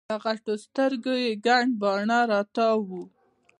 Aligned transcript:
له 0.09 0.15
غټو 0.23 0.53
سترګو 0.65 1.13
یي 1.23 1.31
ګڼ 1.45 1.63
باڼه 1.81 2.19
راتاو 2.31 2.77
وو 2.89 3.03